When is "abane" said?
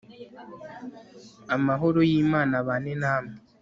2.61-2.91